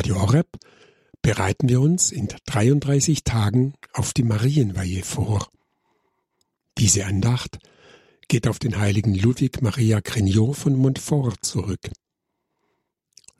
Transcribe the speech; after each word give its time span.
Radio 0.00 0.18
Horeb 0.18 0.56
bereiten 1.20 1.68
wir 1.68 1.78
uns 1.82 2.10
in 2.10 2.26
33 2.46 3.22
Tagen 3.22 3.74
auf 3.92 4.14
die 4.14 4.22
Marienweihe 4.22 5.02
vor. 5.02 5.46
Diese 6.78 7.04
Andacht 7.04 7.58
geht 8.26 8.48
auf 8.48 8.58
den 8.58 8.78
heiligen 8.78 9.14
Ludwig 9.14 9.60
Maria 9.60 10.00
Grignot 10.00 10.56
von 10.56 10.74
Montfort 10.74 11.44
zurück. 11.44 11.90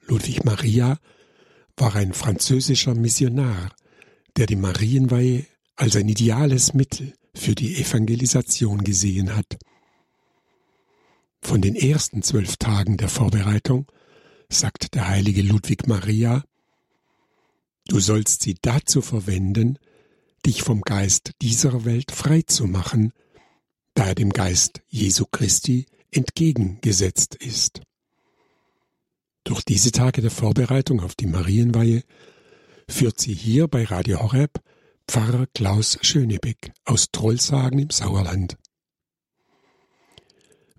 Ludwig 0.02 0.44
Maria 0.44 0.98
war 1.78 1.96
ein 1.96 2.12
französischer 2.12 2.94
Missionar, 2.94 3.74
der 4.36 4.44
die 4.44 4.56
Marienweihe 4.56 5.46
als 5.76 5.96
ein 5.96 6.10
ideales 6.10 6.74
Mittel 6.74 7.14
für 7.34 7.54
die 7.54 7.80
Evangelisation 7.80 8.84
gesehen 8.84 9.34
hat. 9.34 9.56
Von 11.40 11.62
den 11.62 11.74
ersten 11.74 12.22
zwölf 12.22 12.58
Tagen 12.58 12.98
der 12.98 13.08
Vorbereitung 13.08 13.86
sagt 14.50 14.94
der 14.94 15.08
heilige 15.08 15.40
Ludwig 15.40 15.86
Maria, 15.86 16.44
Du 17.86 18.00
sollst 18.00 18.42
sie 18.42 18.56
dazu 18.60 19.02
verwenden, 19.02 19.78
dich 20.46 20.62
vom 20.62 20.80
Geist 20.80 21.32
dieser 21.42 21.84
Welt 21.84 22.12
frei 22.12 22.42
zu 22.42 22.66
machen, 22.66 23.12
da 23.94 24.06
er 24.06 24.14
dem 24.14 24.30
Geist 24.30 24.82
Jesu 24.88 25.26
Christi 25.30 25.86
entgegengesetzt 26.10 27.34
ist. 27.34 27.80
Durch 29.44 29.62
diese 29.62 29.92
Tage 29.92 30.20
der 30.22 30.30
Vorbereitung 30.30 31.00
auf 31.00 31.14
die 31.14 31.26
Marienweihe 31.26 32.02
führt 32.88 33.20
sie 33.20 33.34
hier 33.34 33.68
bei 33.68 33.84
Radio 33.84 34.20
Horeb 34.22 34.60
Pfarrer 35.08 35.46
Klaus 35.54 35.98
Schönebeck 36.02 36.72
aus 36.84 37.08
Trollsagen 37.10 37.78
im 37.78 37.90
Sauerland. 37.90 38.56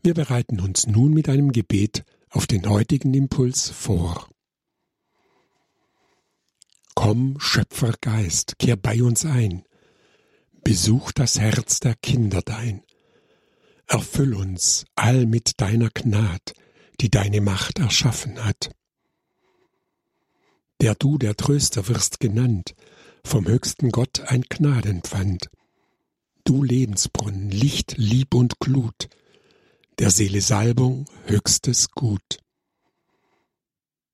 Wir 0.03 0.13
bereiten 0.13 0.59
uns 0.59 0.87
nun 0.87 1.13
mit 1.13 1.29
einem 1.29 1.51
Gebet 1.51 2.03
auf 2.29 2.47
den 2.47 2.67
heutigen 2.67 3.13
Impuls 3.13 3.69
vor. 3.69 4.27
Komm, 7.03 7.39
Schöpfergeist, 7.39 8.59
kehr 8.59 8.75
bei 8.75 9.01
uns 9.01 9.25
ein, 9.25 9.63
besuch 10.63 11.11
das 11.11 11.39
Herz 11.39 11.79
der 11.79 11.95
Kinder 11.95 12.43
dein, 12.43 12.83
erfüll 13.87 14.35
uns 14.35 14.85
all 14.93 15.25
mit 15.25 15.59
deiner 15.59 15.89
Gnad, 15.89 16.53
die 16.99 17.09
deine 17.09 17.41
Macht 17.41 17.79
erschaffen 17.79 18.45
hat. 18.45 18.69
Der 20.79 20.93
du 20.93 21.17
der 21.17 21.35
Tröster 21.35 21.87
wirst 21.87 22.19
genannt, 22.19 22.75
vom 23.25 23.47
höchsten 23.47 23.89
Gott 23.89 24.19
ein 24.27 24.43
Gnadenpfand. 24.43 25.49
Du 26.43 26.63
Lebensbrunnen, 26.63 27.49
Licht, 27.49 27.95
Lieb 27.97 28.35
und 28.35 28.59
Glut, 28.59 29.09
der 29.97 30.11
Seele 30.11 30.41
Salbung, 30.41 31.09
höchstes 31.25 31.89
Gut. 31.89 32.37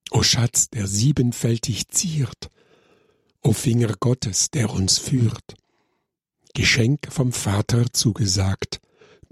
O 0.10 0.24
Schatz, 0.24 0.70
der 0.70 0.88
siebenfältig 0.88 1.90
ziert, 1.90 2.50
O 3.48 3.54
Finger 3.54 3.96
Gottes, 3.98 4.52
der 4.52 4.70
uns 4.70 5.00
führt, 5.00 5.56
Geschenk 6.54 7.08
vom 7.10 7.32
Vater 7.32 7.86
zugesagt, 7.94 8.82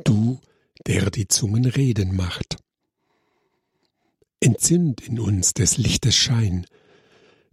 du, 0.05 0.39
der 0.88 1.11
die 1.11 1.27
Zungen 1.27 1.66
reden 1.66 2.16
macht. 2.16 2.55
Entzünd 4.39 5.02
in 5.02 5.19
uns 5.19 5.53
des 5.53 5.75
Lichtes 5.75 6.16
Schein, 6.16 6.66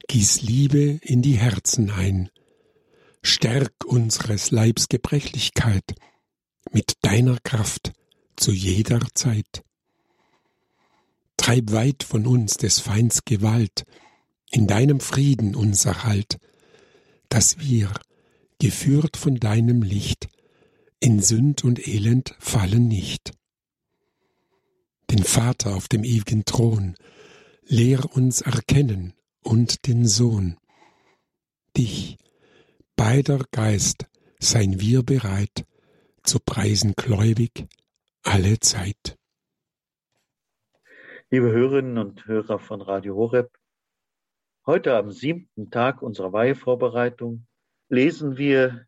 gieß 0.07 0.43
Liebe 0.43 1.01
in 1.03 1.21
die 1.21 1.37
Herzen 1.37 1.91
ein, 1.91 2.31
stärk 3.25 3.75
unseres 3.85 4.53
Leibs 4.53 4.89
Gebrechlichkeit 4.89 5.97
mit 6.71 6.93
deiner 7.03 7.41
Kraft 7.41 7.93
zu 8.37 8.53
jeder 8.53 9.01
Zeit. 9.15 9.65
Treib 11.37 11.73
weit 11.73 12.05
von 12.05 12.25
uns 12.25 12.57
des 12.57 12.79
Feinds 12.79 13.25
Gewalt, 13.25 13.83
in 14.53 14.69
deinem 14.69 15.01
Frieden 15.01 15.57
unser 15.57 16.05
Halt, 16.05 16.39
dass 17.33 17.59
wir, 17.59 17.91
geführt 18.61 19.17
von 19.17 19.37
deinem 19.37 19.81
Licht, 19.83 20.29
in 21.01 21.23
Sünd 21.23 21.65
und 21.65 21.89
Elend 21.89 22.37
fallen 22.39 22.89
nicht. 22.89 23.33
Den 25.11 25.25
Vater 25.25 25.75
auf 25.75 25.89
dem 25.89 26.05
ewigen 26.05 26.45
Thron, 26.45 26.95
lehr 27.65 28.05
uns 28.15 28.43
erkennen 28.43 29.15
und 29.43 29.87
den 29.87 30.07
Sohn. 30.07 30.59
Dich, 31.75 32.19
beider 32.97 33.41
Geist, 33.51 34.05
seien 34.39 34.79
wir 34.79 35.03
bereit, 35.03 35.65
zu 36.25 36.39
preisen 36.39 36.93
gläubig 36.97 37.67
alle 38.25 38.61
Zeit. 38.61 39.17
Liebe 41.31 41.51
Hörerinnen 41.51 41.97
und 41.97 42.27
Hörer 42.27 42.59
von 42.59 42.83
Radio 42.83 43.17
Horeb, 43.17 43.57
Heute 44.65 44.97
am 44.97 45.11
siebten 45.11 45.73
Tag 45.73 46.03
unserer 46.03 46.33
Weihevorbereitung 46.33 47.49
lesen 47.89 48.37
wir 48.37 48.87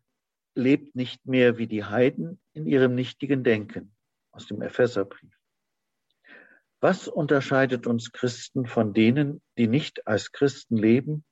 Lebt 0.57 0.95
nicht 0.95 1.25
mehr 1.25 1.57
wie 1.57 1.67
die 1.67 1.83
Heiden 1.83 2.39
in 2.53 2.65
ihrem 2.65 2.95
nichtigen 2.95 3.43
Denken 3.43 3.93
aus 4.31 4.47
dem 4.47 4.61
Epheserbrief. 4.61 5.37
Was 6.79 7.09
unterscheidet 7.09 7.87
uns 7.87 8.13
Christen 8.13 8.67
von 8.67 8.93
denen, 8.93 9.41
die 9.57 9.67
nicht 9.67 10.07
als 10.07 10.31
Christen 10.31 10.77
leben? 10.77 11.25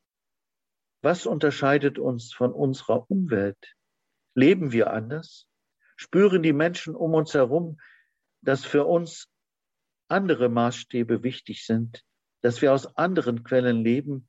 Was 1.02 1.26
unterscheidet 1.26 1.98
uns 1.98 2.34
von 2.34 2.52
unserer 2.52 3.10
Umwelt? 3.10 3.76
Leben 4.36 4.74
wir 4.74 4.92
anders? 4.92 5.48
Spüren 5.96 6.44
die 6.44 6.52
Menschen 6.52 6.98
um 6.98 7.14
uns 7.14 7.34
herum, 7.34 7.80
dass 8.42 8.66
für 8.66 8.84
uns 8.84 9.30
andere 10.10 10.50
Maßstäbe 10.50 11.24
wichtig 11.24 11.66
sind, 11.66 12.04
dass 12.42 12.62
wir 12.62 12.74
aus 12.74 12.98
anderen 12.98 13.46
Quellen 13.46 13.86
leben 13.86 14.28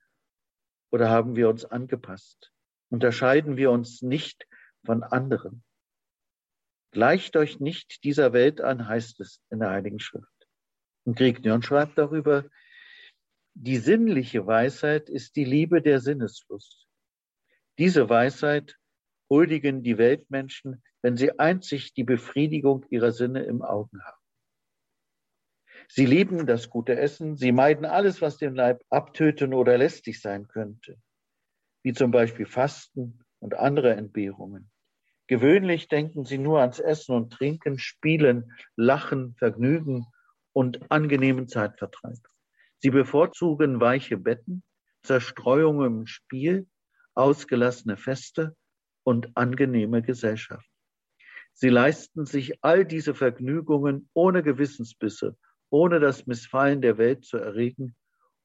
oder 0.95 1.09
haben 1.09 1.35
wir 1.35 1.49
uns 1.49 1.65
angepasst? 1.65 2.53
Unterscheiden 2.89 3.57
wir 3.57 3.69
uns 3.69 4.01
nicht 4.01 4.47
von 4.85 5.03
anderen? 5.03 5.61
Gleicht 6.91 7.35
euch 7.35 7.59
nicht 7.59 8.05
dieser 8.05 8.31
Welt 8.31 8.61
an, 8.61 8.87
heißt 8.87 9.19
es 9.19 9.41
in 9.49 9.59
der 9.59 9.71
Heiligen 9.71 9.99
Schrift. 9.99 10.47
Und 11.03 11.17
Griegnion 11.17 11.61
schreibt 11.61 11.97
darüber, 11.97 12.45
die 13.55 13.75
sinnliche 13.75 14.47
Weisheit 14.47 15.09
ist 15.09 15.35
die 15.35 15.43
Liebe 15.43 15.81
der 15.81 15.99
Sinneslust. 15.99 16.87
Diese 17.77 18.07
Weisheit 18.07 18.77
huldigen 19.29 19.83
die 19.83 19.97
Weltmenschen, 19.97 20.81
wenn 21.01 21.17
sie 21.17 21.37
einzig 21.37 21.93
die 21.93 22.05
Befriedigung 22.05 22.85
ihrer 22.89 23.11
Sinne 23.11 23.43
im 23.43 23.61
Augen 23.63 24.01
haben. 24.01 24.24
Sie 25.87 26.05
lieben 26.05 26.45
das 26.45 26.69
gute 26.69 26.97
Essen, 26.97 27.37
sie 27.37 27.51
meiden 27.51 27.85
alles, 27.85 28.21
was 28.21 28.37
den 28.37 28.55
Leib 28.55 28.81
abtöten 28.89 29.53
oder 29.53 29.77
lästig 29.77 30.21
sein 30.21 30.47
könnte, 30.47 30.97
wie 31.83 31.93
zum 31.93 32.11
Beispiel 32.11 32.45
Fasten 32.45 33.19
und 33.39 33.55
andere 33.55 33.95
Entbehrungen. 33.95 34.71
Gewöhnlich 35.27 35.87
denken 35.87 36.25
sie 36.25 36.37
nur 36.37 36.61
ans 36.61 36.79
Essen 36.79 37.15
und 37.15 37.33
Trinken, 37.33 37.79
Spielen, 37.79 38.51
Lachen, 38.75 39.35
Vergnügen 39.35 40.05
und 40.53 40.91
angenehmen 40.91 41.47
Zeitvertreib. 41.47 42.19
Sie 42.79 42.91
bevorzugen 42.91 43.79
weiche 43.79 44.17
Betten, 44.17 44.63
Zerstreuung 45.03 45.83
im 45.83 46.05
Spiel, 46.05 46.67
ausgelassene 47.15 47.97
Feste 47.97 48.55
und 49.03 49.35
angenehme 49.35 50.01
Gesellschaft. 50.01 50.69
Sie 51.53 51.69
leisten 51.69 52.25
sich 52.25 52.63
all 52.63 52.85
diese 52.85 53.15
Vergnügungen 53.15 54.09
ohne 54.13 54.43
Gewissensbisse 54.43 55.37
ohne 55.69 55.99
das 55.99 56.27
Missfallen 56.27 56.81
der 56.81 56.97
Welt 56.97 57.25
zu 57.25 57.37
erregen 57.37 57.95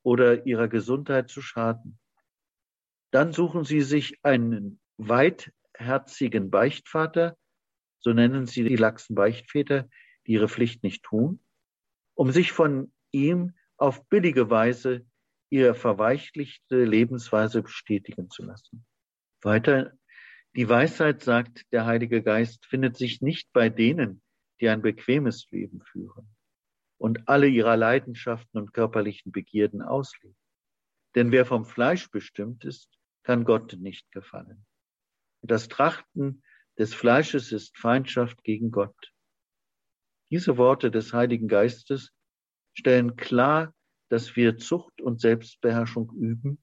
oder 0.02 0.46
ihrer 0.46 0.68
Gesundheit 0.68 1.28
zu 1.28 1.42
schaden. 1.42 1.98
Dann 3.10 3.32
suchen 3.32 3.64
sie 3.64 3.82
sich 3.82 4.18
einen 4.22 4.80
weitherzigen 4.96 6.50
Beichtvater, 6.50 7.36
so 7.98 8.12
nennen 8.12 8.46
sie 8.46 8.64
die 8.64 8.76
laxen 8.76 9.14
Beichtväter, 9.14 9.88
die 10.26 10.32
ihre 10.32 10.48
Pflicht 10.48 10.82
nicht 10.82 11.02
tun, 11.02 11.40
um 12.14 12.30
sich 12.30 12.52
von 12.52 12.92
ihm 13.10 13.54
auf 13.76 14.08
billige 14.08 14.50
Weise 14.50 15.06
ihre 15.50 15.74
verweichlichte 15.74 16.84
Lebensweise 16.84 17.62
bestätigen 17.62 18.30
zu 18.30 18.44
lassen. 18.44 18.86
Weiter, 19.42 19.92
die 20.54 20.68
Weisheit, 20.68 21.22
sagt 21.22 21.64
der 21.72 21.86
Heilige 21.86 22.22
Geist, 22.22 22.66
findet 22.66 22.96
sich 22.96 23.20
nicht 23.20 23.52
bei 23.52 23.68
denen, 23.68 24.22
die 24.60 24.68
ein 24.68 24.82
bequemes 24.82 25.50
Leben 25.50 25.82
führen 25.82 26.28
und 27.00 27.28
alle 27.28 27.46
ihrer 27.46 27.78
Leidenschaften 27.78 28.58
und 28.58 28.74
körperlichen 28.74 29.32
Begierden 29.32 29.80
ausleben. 29.80 30.36
Denn 31.14 31.32
wer 31.32 31.46
vom 31.46 31.64
Fleisch 31.64 32.10
bestimmt 32.10 32.66
ist, 32.66 32.90
kann 33.22 33.44
Gott 33.44 33.72
nicht 33.80 34.12
gefallen. 34.12 34.66
Das 35.40 35.68
Trachten 35.68 36.42
des 36.78 36.92
Fleisches 36.92 37.52
ist 37.52 37.78
Feindschaft 37.78 38.44
gegen 38.44 38.70
Gott. 38.70 39.14
Diese 40.30 40.58
Worte 40.58 40.90
des 40.90 41.14
Heiligen 41.14 41.48
Geistes 41.48 42.12
stellen 42.74 43.16
klar, 43.16 43.74
dass 44.10 44.36
wir 44.36 44.58
Zucht 44.58 45.00
und 45.00 45.22
Selbstbeherrschung 45.22 46.12
üben 46.12 46.62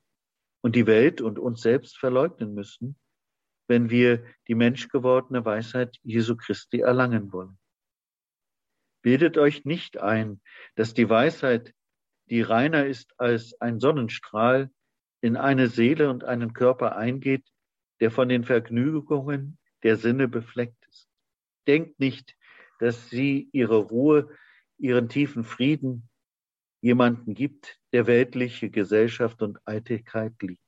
und 0.62 0.76
die 0.76 0.86
Welt 0.86 1.20
und 1.20 1.40
uns 1.40 1.62
selbst 1.62 1.98
verleugnen 1.98 2.54
müssen, 2.54 2.96
wenn 3.68 3.90
wir 3.90 4.24
die 4.48 4.56
menschgewordene 4.56 5.44
Weisheit 5.44 5.98
Jesu 6.04 6.38
Christi 6.38 6.82
erlangen 6.82 7.34
wollen. 7.34 7.58
Bildet 9.02 9.38
euch 9.38 9.66
nicht 9.66 10.00
ein, 10.00 10.42
dass 10.76 10.94
die 10.94 11.10
Weisheit, 11.10 11.74
die 12.30 12.42
reiner 12.42 12.86
ist 12.86 13.14
als 13.20 13.60
ein 13.62 13.80
Sonnenstrahl, 13.80 14.70
in 15.22 15.38
eine 15.38 15.68
Seele 15.68 16.10
und 16.10 16.24
einen 16.24 16.54
Körper 16.54 16.96
eingeht, 16.96 17.46
der 18.00 18.12
von 18.12 18.30
den 18.30 18.44
Vergnügungen 18.44 19.58
der 19.84 19.98
Sinne 19.98 20.28
befleckt 20.28 20.86
ist. 20.88 21.08
Denkt 21.68 22.00
nicht, 22.00 22.36
dass 22.80 23.10
sie 23.10 23.50
ihre 23.52 23.78
Ruhe, 23.78 24.30
ihren 24.78 25.10
tiefen 25.10 25.44
Frieden 25.44 26.10
jemanden 26.82 27.34
gibt, 27.34 27.80
der 27.92 28.08
weltliche 28.08 28.70
Gesellschaft 28.70 29.42
und 29.42 29.60
Eitelkeit 29.66 30.34
liebt. 30.42 30.62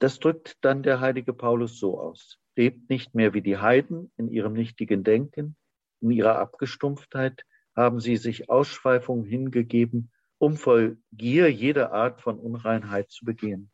Das 0.00 0.18
drückt 0.18 0.56
dann 0.62 0.82
der 0.82 1.00
heilige 1.00 1.32
Paulus 1.32 1.78
so 1.78 2.00
aus. 2.00 2.38
Lebt 2.56 2.90
nicht 2.90 3.14
mehr 3.14 3.32
wie 3.34 3.42
die 3.42 3.58
Heiden 3.58 4.10
in 4.16 4.28
ihrem 4.28 4.54
nichtigen 4.54 5.04
Denken, 5.04 5.56
in 6.00 6.10
ihrer 6.10 6.38
Abgestumpftheit 6.38 7.44
haben 7.76 8.00
sie 8.00 8.16
sich 8.16 8.50
Ausschweifungen 8.50 9.24
hingegeben, 9.24 10.10
um 10.38 10.56
voll 10.56 10.98
Gier 11.12 11.52
jede 11.52 11.92
Art 11.92 12.20
von 12.20 12.38
Unreinheit 12.38 13.10
zu 13.10 13.24
begehen. 13.24 13.70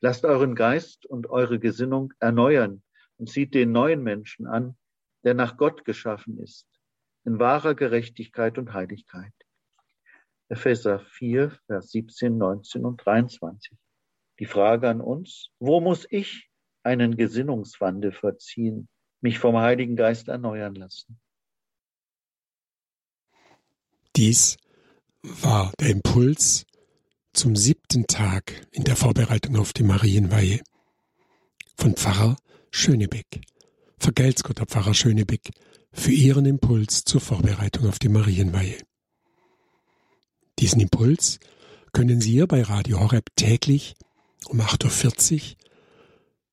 Lasst 0.00 0.24
euren 0.24 0.54
Geist 0.54 1.06
und 1.06 1.28
eure 1.30 1.58
Gesinnung 1.58 2.12
erneuern 2.20 2.82
und 3.16 3.28
zieht 3.28 3.54
den 3.54 3.72
neuen 3.72 4.02
Menschen 4.02 4.46
an, 4.46 4.76
der 5.24 5.34
nach 5.34 5.56
Gott 5.56 5.84
geschaffen 5.84 6.38
ist, 6.38 6.68
in 7.24 7.38
wahrer 7.38 7.74
Gerechtigkeit 7.74 8.58
und 8.58 8.72
Heiligkeit. 8.72 9.32
Epheser 10.48 11.00
4, 11.00 11.52
Vers 11.66 11.90
17, 11.90 12.36
19 12.36 12.84
und 12.84 13.04
23. 13.04 13.76
Die 14.38 14.46
Frage 14.46 14.88
an 14.88 15.00
uns, 15.00 15.50
wo 15.58 15.80
muss 15.80 16.06
ich 16.10 16.50
einen 16.82 17.16
Gesinnungswandel 17.16 18.12
verziehen, 18.12 18.88
mich 19.20 19.38
vom 19.38 19.56
Heiligen 19.56 19.96
Geist 19.96 20.28
erneuern 20.28 20.74
lassen? 20.74 21.18
Dies 24.16 24.58
war 25.22 25.72
der 25.80 25.90
Impuls 25.90 26.66
zum 27.32 27.56
siebten 27.56 28.06
Tag 28.06 28.66
in 28.70 28.84
der 28.84 28.94
Vorbereitung 28.94 29.56
auf 29.56 29.72
die 29.72 29.82
Marienweihe 29.82 30.60
von 31.76 31.96
Pfarrer 31.96 32.36
Schönebeck. 32.70 33.40
Vergelt's 33.98 34.44
Gott, 34.44 34.60
Herr 34.60 34.66
Pfarrer 34.66 34.94
Schönebeck, 34.94 35.50
für 35.92 36.12
Ihren 36.12 36.46
Impuls 36.46 37.04
zur 37.04 37.20
Vorbereitung 37.20 37.88
auf 37.88 37.98
die 37.98 38.08
Marienweihe. 38.08 38.78
Diesen 40.60 40.80
Impuls 40.80 41.40
können 41.92 42.20
Sie 42.20 42.30
hier 42.30 42.46
bei 42.46 42.62
Radio 42.62 43.00
Horeb 43.00 43.30
täglich 43.34 43.94
um 44.46 44.60
8.40 44.60 45.56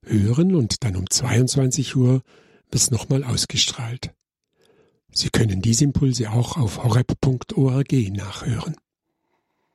Uhr 0.05 0.11
hören 0.11 0.55
und 0.55 0.83
dann 0.83 0.95
um 0.95 1.07
22 1.07 1.95
Uhr 1.95 2.23
wird 2.71 2.91
nochmal 2.91 3.23
ausgestrahlt. 3.23 4.15
Sie 5.13 5.29
können 5.29 5.61
diese 5.61 5.83
Impulse 5.83 6.31
auch 6.31 6.57
auf 6.57 6.83
horeb.org 6.83 7.91
nachhören. 8.11 8.75